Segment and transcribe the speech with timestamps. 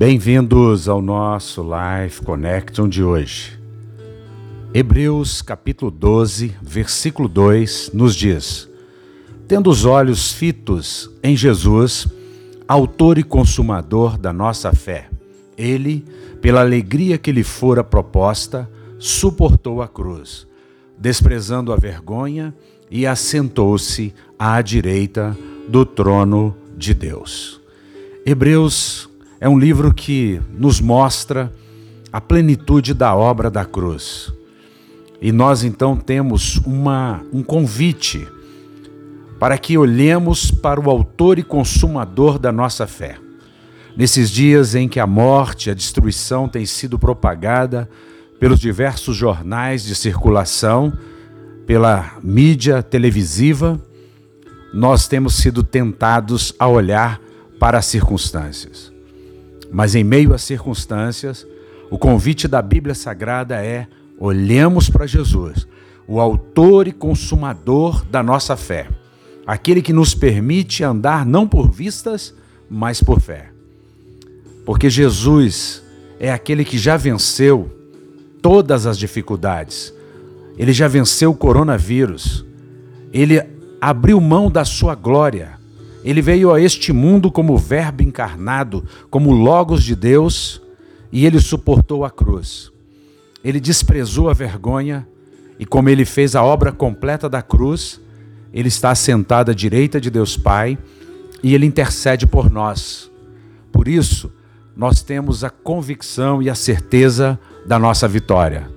[0.00, 3.60] Bem-vindos ao nosso Life Connection de hoje.
[4.72, 8.66] Hebreus capítulo 12, versículo 2 nos diz:
[9.46, 12.08] Tendo os olhos fitos em Jesus,
[12.66, 15.10] autor e consumador da nossa fé,
[15.54, 16.02] ele,
[16.40, 20.46] pela alegria que lhe fora proposta, suportou a cruz,
[20.96, 22.54] desprezando a vergonha
[22.90, 25.36] e assentou-se à direita
[25.68, 27.60] do trono de Deus.
[28.24, 29.09] Hebreus
[29.40, 31.50] é um livro que nos mostra
[32.12, 34.30] a plenitude da obra da cruz.
[35.20, 38.28] E nós então temos uma, um convite
[39.38, 43.16] para que olhemos para o autor e consumador da nossa fé.
[43.96, 47.88] Nesses dias em que a morte, a destruição tem sido propagada
[48.38, 50.92] pelos diversos jornais de circulação,
[51.66, 53.80] pela mídia televisiva,
[54.72, 57.20] nós temos sido tentados a olhar
[57.58, 58.90] para as circunstâncias.
[59.72, 61.46] Mas em meio às circunstâncias,
[61.90, 63.86] o convite da Bíblia Sagrada é:
[64.18, 65.66] olhemos para Jesus,
[66.06, 68.88] o autor e consumador da nossa fé,
[69.46, 72.34] aquele que nos permite andar não por vistas,
[72.68, 73.50] mas por fé.
[74.66, 75.82] Porque Jesus
[76.18, 77.70] é aquele que já venceu
[78.42, 79.92] todas as dificuldades.
[80.56, 82.44] Ele já venceu o coronavírus.
[83.12, 83.42] Ele
[83.80, 85.59] abriu mão da sua glória
[86.04, 90.60] ele veio a este mundo como Verbo encarnado, como Logos de Deus,
[91.12, 92.70] e ele suportou a cruz.
[93.44, 95.06] Ele desprezou a vergonha,
[95.58, 98.00] e como ele fez a obra completa da cruz,
[98.52, 100.78] ele está sentado à direita de Deus Pai
[101.42, 103.10] e ele intercede por nós.
[103.70, 104.32] Por isso,
[104.76, 108.70] nós temos a convicção e a certeza da nossa vitória.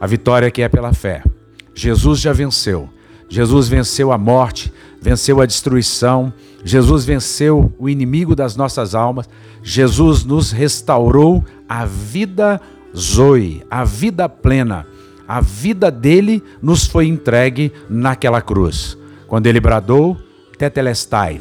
[0.00, 1.22] A vitória que é pela fé.
[1.74, 2.88] Jesus já venceu.
[3.28, 6.32] Jesus venceu a morte, venceu a destruição,
[6.64, 9.28] Jesus venceu o inimigo das nossas almas,
[9.62, 12.60] Jesus nos restaurou a vida
[12.96, 14.86] zoe, a vida plena.
[15.26, 18.96] A vida dele nos foi entregue naquela cruz.
[19.26, 20.16] Quando ele bradou,
[20.56, 21.38] tetelestai,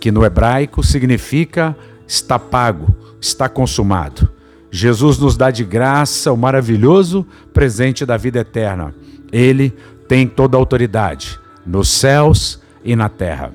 [0.00, 4.30] que no hebraico significa está pago, está consumado.
[4.70, 8.94] Jesus nos dá de graça o maravilhoso presente da vida eterna.
[9.30, 9.74] Ele
[10.08, 13.52] tem toda a autoridade nos céus e na terra.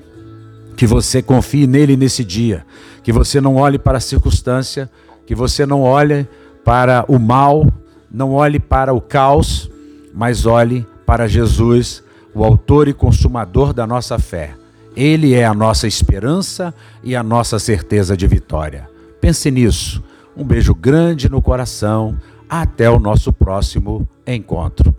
[0.76, 2.64] Que você confie nele nesse dia,
[3.02, 4.88] que você não olhe para a circunstância,
[5.26, 6.26] que você não olhe
[6.64, 7.66] para o mal,
[8.10, 9.70] não olhe para o caos,
[10.14, 14.54] mas olhe para Jesus, o autor e consumador da nossa fé.
[14.96, 16.72] Ele é a nossa esperança
[17.02, 18.88] e a nossa certeza de vitória.
[19.20, 20.02] Pense nisso.
[20.36, 22.16] Um beijo grande no coração.
[22.48, 24.94] Até o nosso próximo encontro.